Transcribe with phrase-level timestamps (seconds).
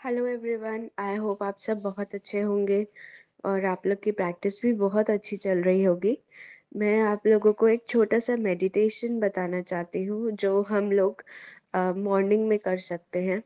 [0.00, 2.86] Hello everyone I hope आप सब बहुत अच्छे होंगे
[3.44, 6.16] और आप लोग की प्रैक्टिस भी बहुत अच्छी चल रही होगी।
[6.76, 11.22] मैं आप लोगों को एक छोटा सा मेडिटेशन बताना चाहती हूँ, जो हम लोग
[11.98, 13.42] मॉर्निंग में कर सकते हैं।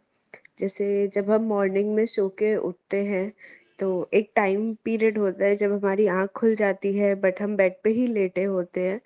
[0.60, 3.32] जैसे जब हम मॉर्निंग में सो के उठते हैं
[3.78, 7.82] तो एक टाइम पीरियड होता है जब हमारी आँख खुल जाती है बट हम बेड
[7.84, 9.00] पे ही लेटे होते हैं।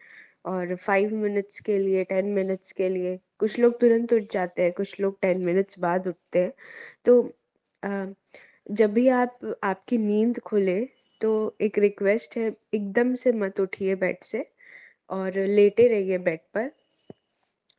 [0.46, 4.72] और फाइव मिनट्स के लिए टेन मिनट्स के लिए, कुछ लोग तुरंत उठ जाते हैं,
[4.72, 6.52] कुछ लोग टेन मिनट्स बाद उठते हैं।
[7.04, 7.22] तो
[7.82, 10.80] जब भी आप, आपकी नींद खुले
[11.20, 14.46] तो एक रिक्वेस्ट है, एकदम से मत उठिए बेड से
[15.10, 16.70] और लेटे रहिए बेड पर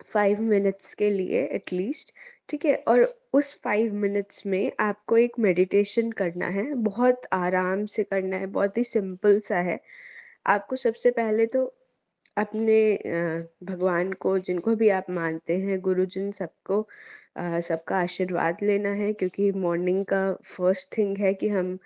[0.06, 2.14] फाइव मिनट्स के लिए एटलीस्ट,
[2.50, 2.76] ठीक है?
[2.88, 8.46] और उस फाइव मिनट्स में आपको एक मेडिटेशन करना है, बहुत आराम से करना है,
[8.48, 9.80] बहुत ही सिंपल सा है।
[10.48, 11.66] आपको सबसे पहले तो
[12.38, 12.80] अपने
[13.64, 16.88] भगवान को, जिनको भी आप मानते हैं, गुरुजन सबको
[17.36, 21.78] सबका आशीर्वाद लेना है, क्योंकि मॉर्निंग का फ़र्स्ट थिंग है कि हम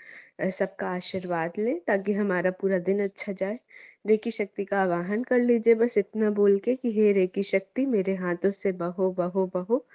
[0.51, 3.59] सबका आशीर्वाद लें, ताकि हमारा पूरा दिन अच्छा जाए।
[4.07, 8.15] रेकी शक्ति का आवाहन कर लीजिए बस इतना बोल के कि हे रेकी शक्ति, मेरे
[8.15, 9.85] हाथों से बहो बहो बहो,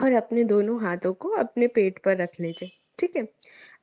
[0.00, 3.26] और अपने दोनों हाथों को अपने पेट पर रख लीजिए, ठीक है?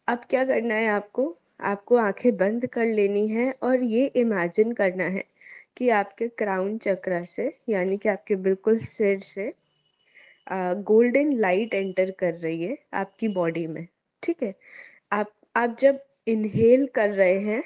[0.08, 1.36] अब क्या करना है आपको?
[1.64, 5.24] आपको आँखें बंद कर लेनी है और ये इमेजिन करना है
[5.78, 9.54] कि आपके क्राउन चक्र से, यानी कि आपके बिल्कुल सिर से
[10.48, 13.88] गोल्डन लाइट एंटर कर रही है आपकी बॉडी में,
[14.24, 14.54] ठीक है?
[15.14, 17.64] आप आप जब इनहेल कर रहे हैं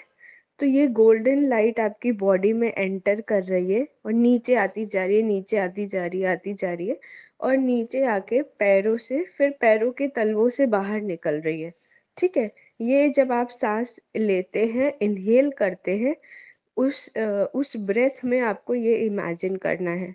[0.60, 5.06] तो ये गोल्डन लाइट आपकी बॉडी में एंटर कर रही है और नीचे आती जा
[5.06, 7.00] रही है, नीचे आती जा रही है, आती जा रही है
[7.42, 11.74] और नीचे आके पैरों से, फिर पैरों के तलवों से बाहर निकल रही है,
[12.18, 12.52] ठीक है?
[12.82, 16.16] ये जब आप सांस लेते हैं इनहेल करते हैं,
[16.78, 17.10] उस
[17.56, 20.14] उस ब्रेथ में आपको ये इमेजिन करना है।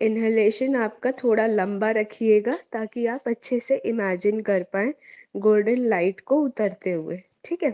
[0.00, 4.92] इनहेलेशन आपका थोड़ा लंबा रखिएगा ताकि आप अच्छे से इमेजिन कर पाए
[5.38, 7.70] गोल्डन लाइट को उतरते हुए, ठीक है?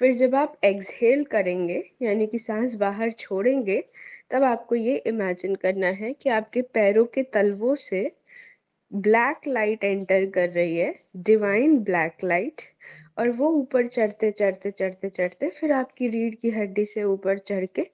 [0.00, 3.80] फिर जब आप एक्सहेल करेंगे, यानी कि सांस बाहर छोड़ेंगे,
[4.30, 8.10] तब आपको ये इमेजिन करना है कि आपके पैरों के तलवों से
[8.92, 12.62] ब्लैक लाइट एंटर कर रही है डिवाइन ब्लैक लाइट
[13.18, 17.66] और वो ऊपर चढ़ते चढ़ते चढ़ते चढ़ते फिर आपकी रीढ़ की हड्डी से ऊपर चढ़
[17.66, 17.86] के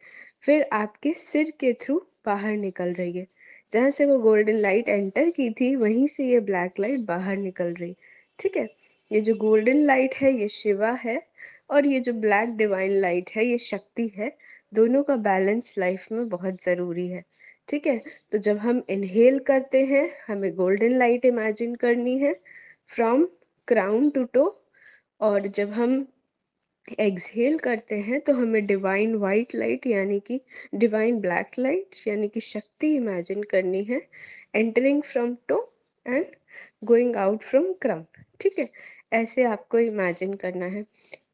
[0.45, 3.27] फिर आपके सिर के थ्रू बाहर निकल रही है।
[3.73, 7.75] जहाँ से वो गोल्डन लाइट एंटर की थी, वहीं से ये ब्लैक लाइट बाहर निकल
[7.75, 7.97] रही।
[8.39, 8.69] ठीक है?
[9.11, 11.23] ये जो गोल्डन लाइट है, ये शिवा है
[11.71, 14.37] और ये जो ब्लैक डिवाइन लाइट है, ये शक्ति है,
[14.75, 17.25] दोनों का बैलेंस लाइफ में बहुत ज़रूरी है।
[17.69, 18.03] ठीक है?
[18.33, 22.41] तो जब हम इनहेल करते हैं, हमें गोल्डन लाइट इमेजिन करनी है
[22.87, 23.29] फ्रॉम
[23.69, 24.65] क्राउन टू टो
[25.21, 26.07] और जब हम
[26.89, 30.41] एक्सहेल करते हैं तो हमें डिवाइन वाइट लाइट यानी कि
[30.75, 34.01] डिवाइन ब्लैक लाइट यानी कि शक्ति इमेजिन करनी है
[34.55, 35.59] entering from toe
[36.07, 36.27] and
[36.85, 38.05] going out from crown
[38.41, 38.69] ठीक है?
[39.13, 40.85] ऐसे आपको इमेजिन करना है।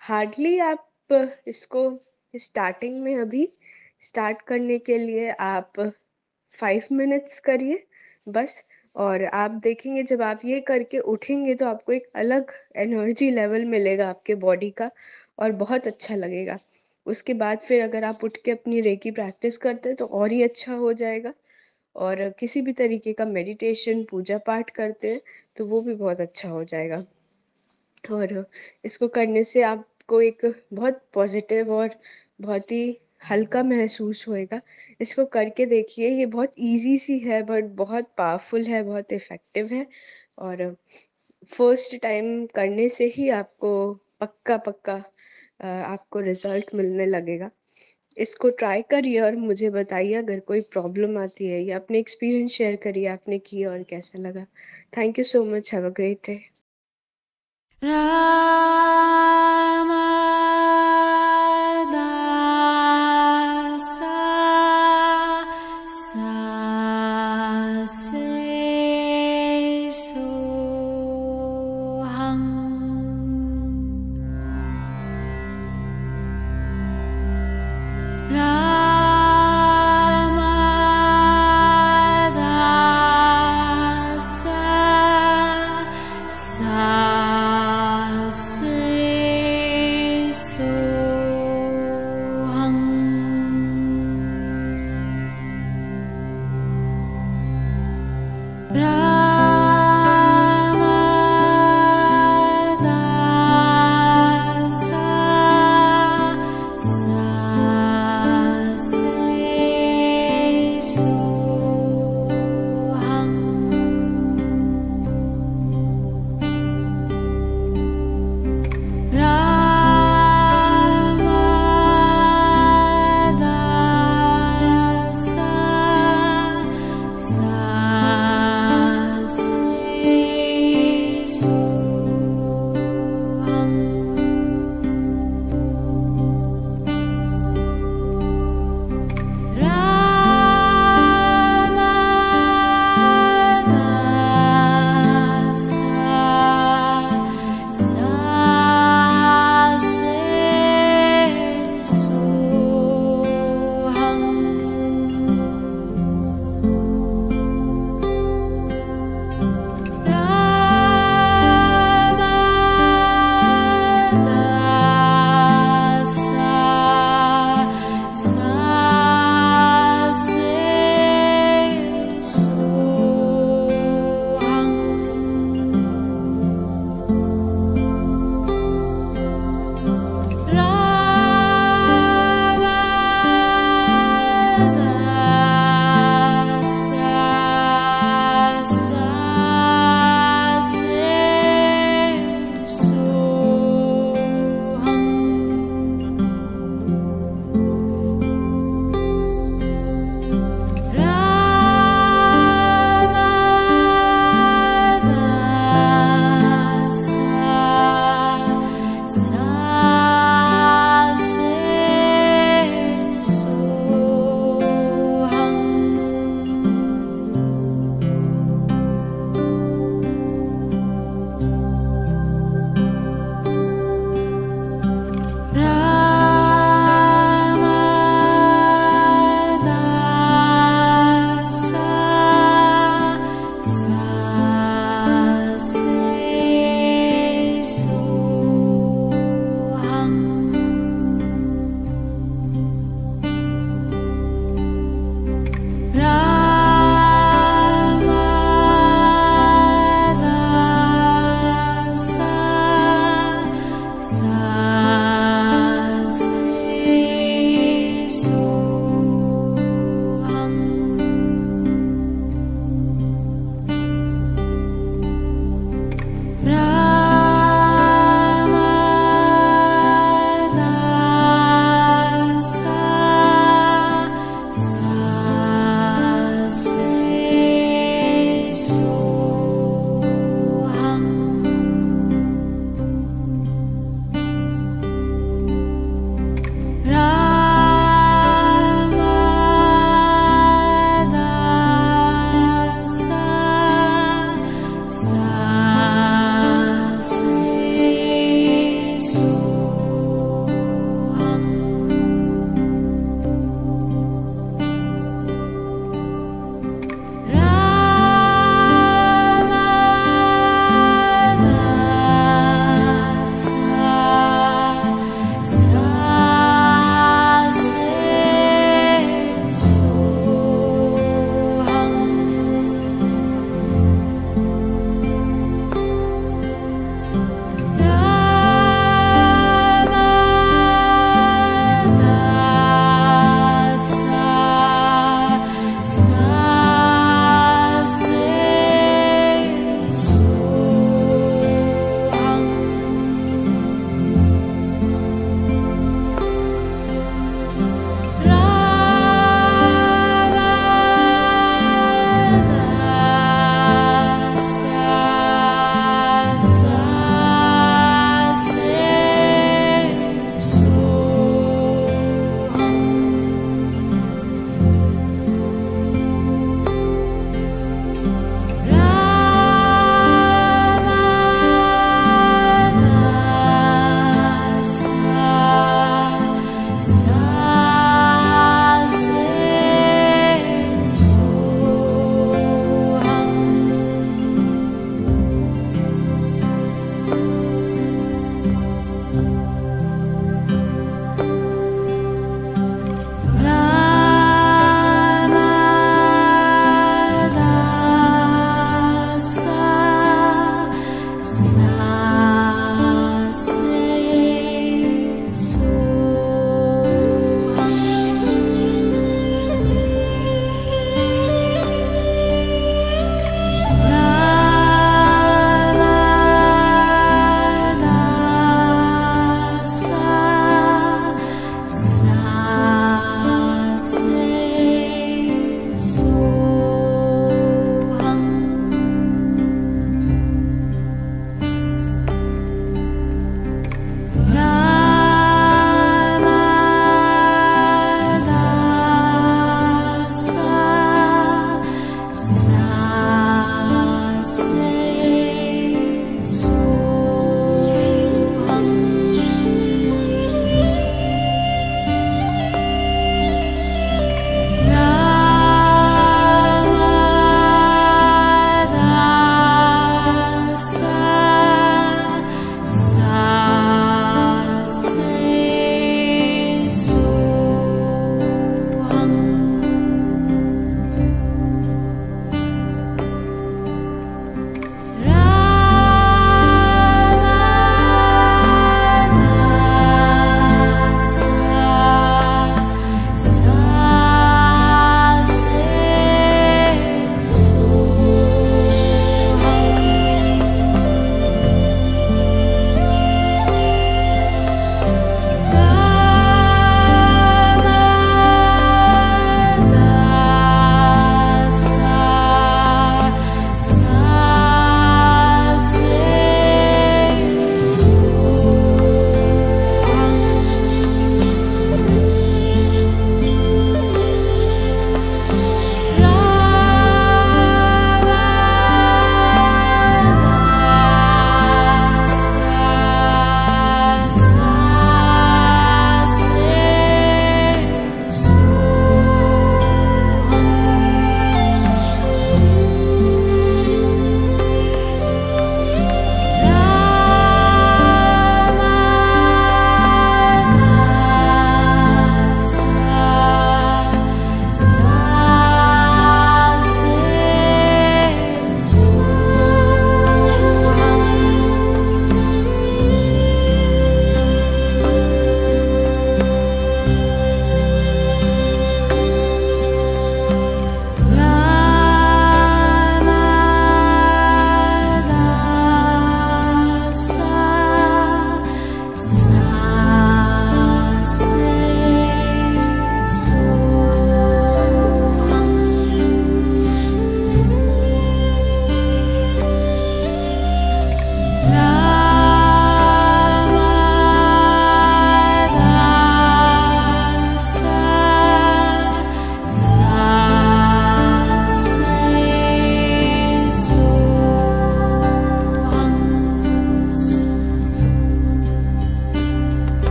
[0.00, 0.88] हार्डली आप
[1.46, 1.90] इसको
[2.34, 3.48] स्टार्टिंग में अभी
[4.02, 5.80] स्टार्ट करने के लिए आप
[6.58, 7.82] फाइव मिनट्स करिए,
[8.28, 8.64] बस,
[8.96, 14.08] और आप देखेंगे जब आप ये करके उठेंगे तो आपको एक अलग एनर्जी लेवल मिलेगा
[14.08, 14.90] आपके बॉडी का
[15.42, 16.58] और बहुत अच्छा लगेगा।
[17.06, 20.42] उसके बाद फिर अगर आप उठ के अपनी रेकी प्रैक्टिस करते हैं तो और ही
[20.42, 21.32] अच्छा हो जाएगा।
[21.96, 25.20] और किसी भी तरीके का मेडिटेशन पूजा पाठ करते हैं
[25.56, 27.04] तो वो भी बहुत अच्छा हो जाएगा।
[28.04, 28.44] और
[28.84, 31.94] इसको करने से आपको एक बहुत पॉजिटिव और
[32.40, 32.98] बहुत ही
[33.30, 34.60] हल्का महसूस होएगा।
[35.00, 39.86] इसको करके देखिए, ये बहुत इजी सी है बट बहुत पावरफुल है, बहुत इफ़ेक्टिव है।
[40.38, 40.76] और
[41.52, 43.72] फ़र्स्ट टाइम करने से ही आपको
[44.20, 45.02] पक्का पक्का
[45.64, 47.50] आपको रिज़ल्ट मिलने लगेगा।
[48.18, 52.76] इसको ट्राई करिए और मुझे बताइए अगर कोई प्रॉब्लम आती है या अपने एक्सपीरियंस शेयर
[52.76, 54.46] करिए, आपने किया और कैसा लगा।
[54.96, 56.52] Thank you so much have a great day
[57.82, 58.02] say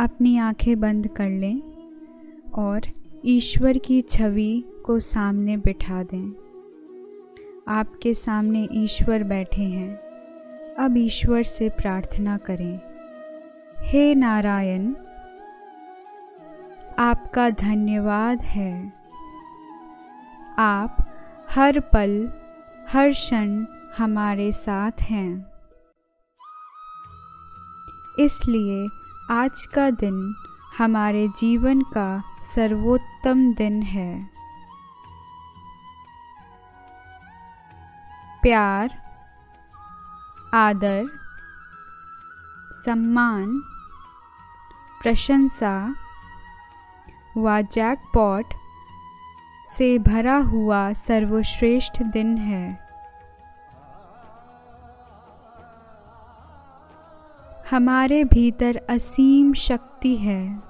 [0.00, 1.62] अपनी आँखें बंद कर लें
[2.54, 2.80] और
[3.24, 6.32] ईश्वर की छवि को सामने बिठा दें।
[7.68, 9.96] आपके सामने ईश्वर बैठे हैं।
[10.78, 12.80] अब ईश्वर से प्रार्थना करें।
[13.78, 14.94] हे नारायण,
[16.98, 18.92] आपका धन्यवाद है।
[20.58, 20.96] आप
[21.50, 22.32] हर पल,
[22.88, 23.64] हर क्षण
[23.98, 25.46] हमारे साथ हैं।
[28.18, 28.88] इसलिए
[29.32, 30.34] आज का दिन
[30.78, 34.30] हमारे जीवन का सर्वोत्तम दिन है।
[38.42, 38.90] प्यार,
[40.54, 41.04] आदर,
[42.72, 43.60] सम्मान,
[45.02, 45.94] प्रशंसा,
[47.36, 48.44] व जैकपॉट
[49.66, 52.89] से भरा हुआ सर्वश्रेष्ठ दिन है।
[57.70, 60.62] हमारे भीतर असीम शक्ति है।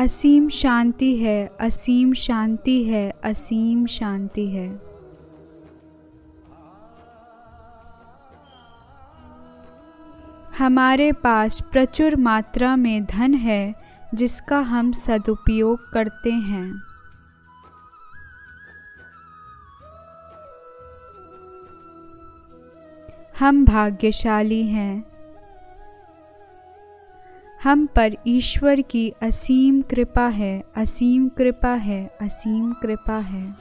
[0.00, 4.78] असीम शांति है, असीम शांति है, असीम शांति है।
[10.58, 13.74] हमारे पास प्रचुर मात्रा में धन है,
[14.14, 16.93] जिसका हम सदुपयोग करते हैं।
[23.38, 25.04] हम भाग्यशाली हैं।
[27.62, 33.56] हम पर ईश्वर की असीम कृपा है, असीम कृपा है, असीम कृपा है।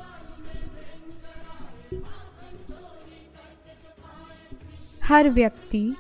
[5.04, 5.96] हर व्यक्ति,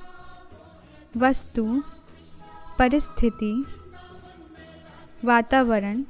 [1.17, 1.83] वस्तु,
[2.79, 3.65] परिस्थिति,
[5.25, 6.03] वातावरण,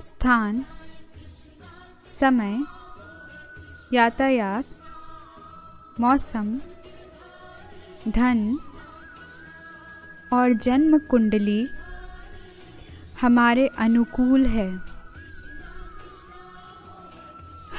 [0.00, 0.64] स्थान,
[2.08, 2.62] समय,
[3.92, 4.64] यातायात
[6.00, 6.60] मौसम,
[8.08, 8.58] धन
[10.32, 11.68] और जन्म कुंडली
[13.20, 14.80] हमारे अनुकूल है।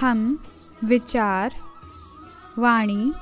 [0.01, 0.43] हम
[0.83, 1.53] विचार,
[2.57, 3.13] वाणी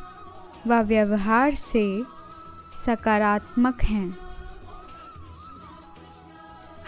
[0.68, 2.04] व व्यवहार से
[2.86, 4.18] सकारात्मक हैं।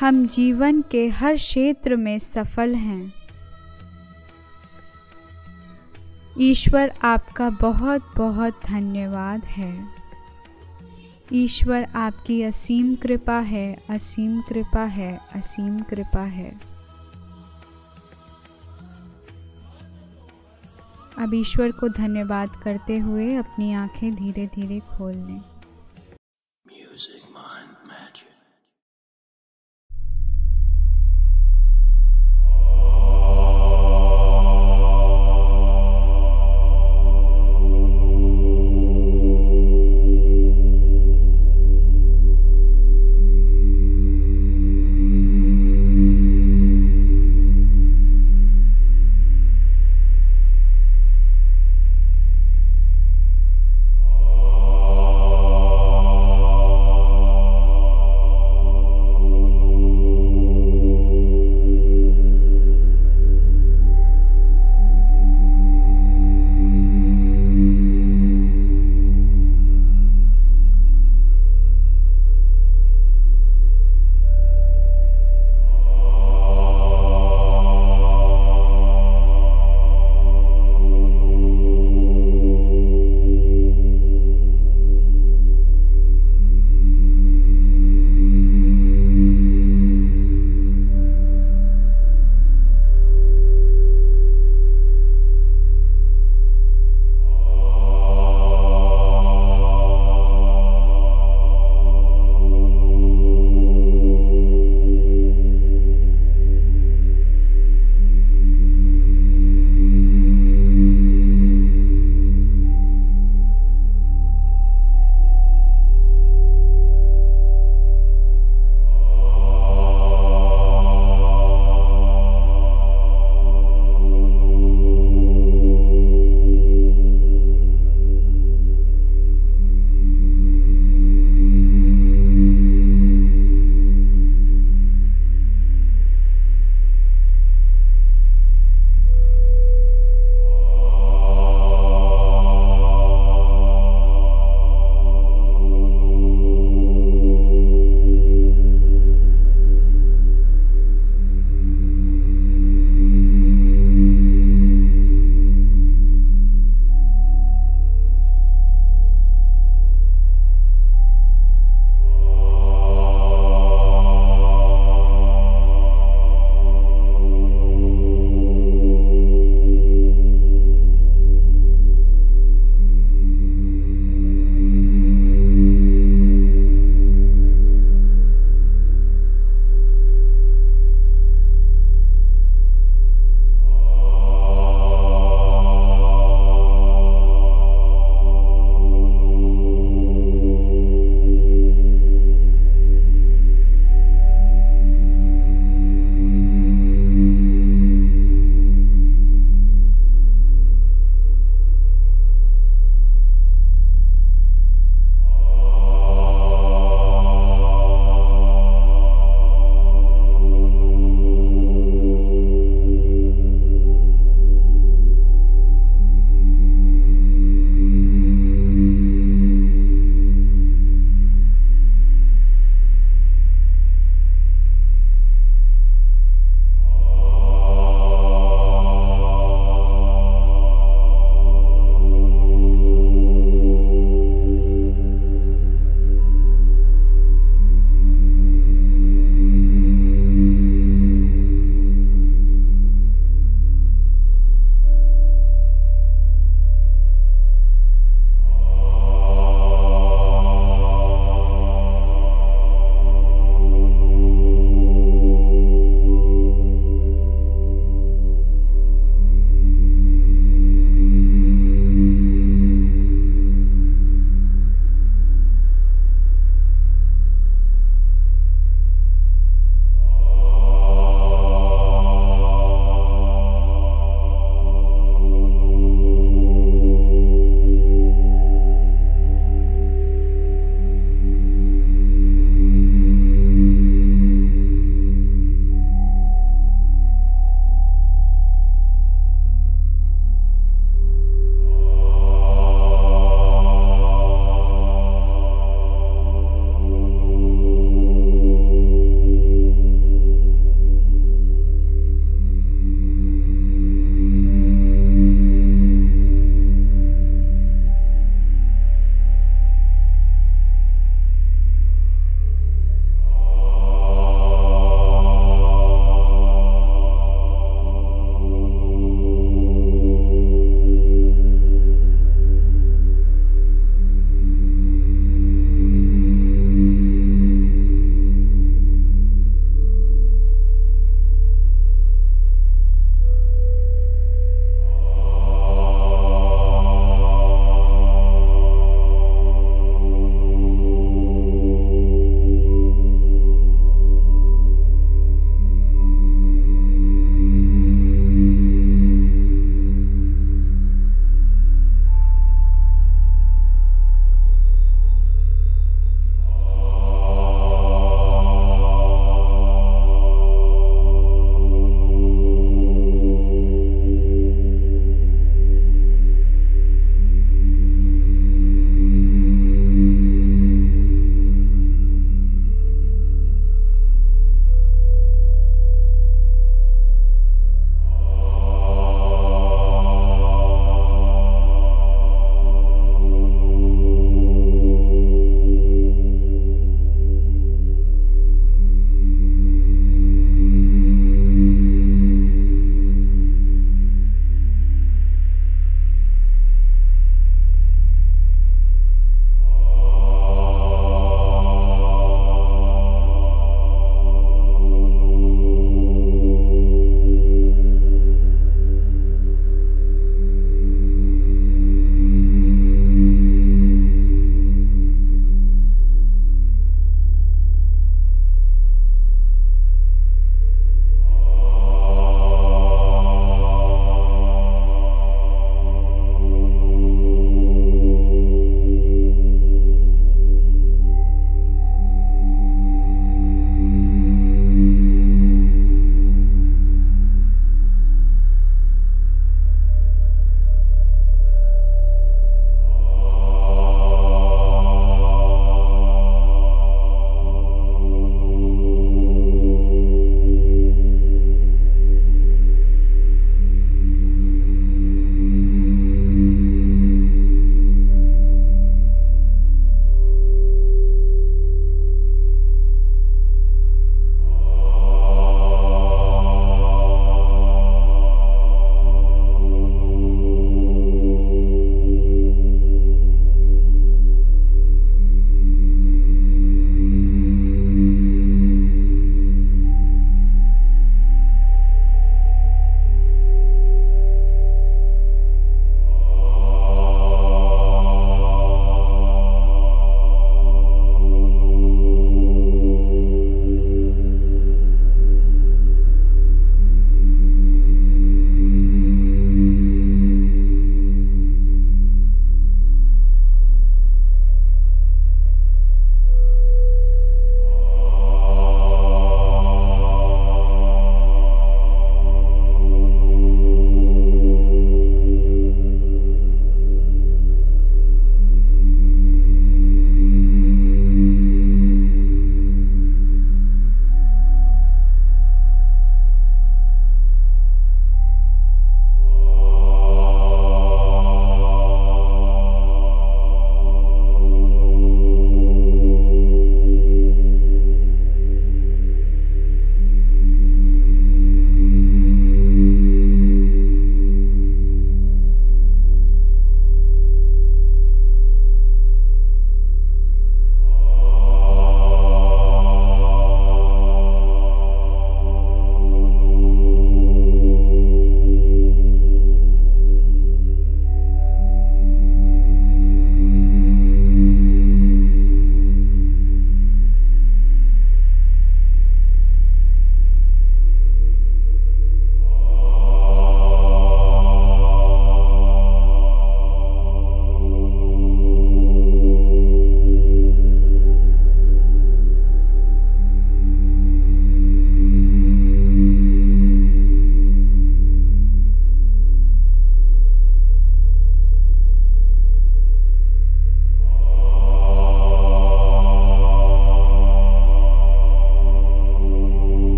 [0.00, 3.21] हम जीवन के हर क्षेत्र में सफल हैं।
[6.38, 9.88] ईश्वर आपका बहुत बहुत धन्यवाद है।
[11.32, 16.60] ईश्वर आपकी असीम कृपा है, असीम कृपा है, असीम कृपा है।
[21.18, 25.40] अब ईश्वर को धन्यवाद करते हुए अपनी आँखें धीरे धीरे खोल लें।